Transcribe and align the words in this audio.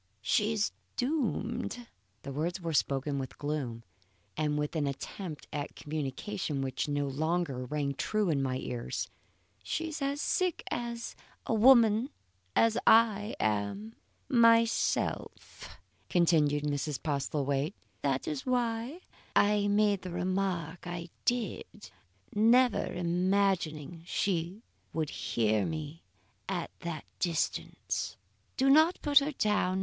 "She's 0.23 0.71
doomed." 0.97 1.85
The 2.23 2.31
words 2.31 2.59
were 2.59 2.73
spoken 2.73 3.19
with 3.19 3.37
gloom 3.37 3.83
and 4.35 4.57
with 4.57 4.75
an 4.75 4.87
attempt 4.87 5.45
at 5.53 5.75
commiseration 5.75 6.63
which 6.63 6.87
no 6.87 7.05
longer 7.07 7.65
rang 7.65 7.93
true 7.93 8.31
in 8.31 8.41
my 8.41 8.57
ears. 8.57 9.11
"She 9.61 9.89
is 9.89 10.01
as 10.01 10.19
sick 10.19 10.63
a 10.71 11.53
woman 11.53 12.09
as 12.55 12.79
I 12.87 13.35
am 13.39 13.93
myself," 14.27 15.77
continued 16.09 16.63
Mrs. 16.63 16.99
Postlethwaite. 17.03 17.75
"That 18.01 18.27
is 18.27 18.43
why 18.43 19.01
I 19.35 19.67
made 19.67 20.01
the 20.01 20.09
remark 20.09 20.87
I 20.87 21.09
did, 21.25 21.91
never 22.33 22.87
imagining 22.91 24.01
she 24.07 24.63
would 24.93 25.11
hear 25.11 25.63
me 25.63 26.01
at 26.49 26.71
that 26.79 27.05
distance. 27.19 28.17
Do 28.57 28.67
not 28.71 28.99
put 29.03 29.19
her 29.19 29.33
down. 29.33 29.79